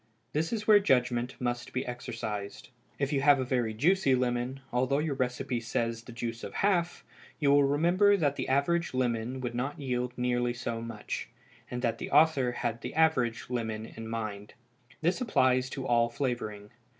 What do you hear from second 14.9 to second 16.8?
This applies to all flavoring.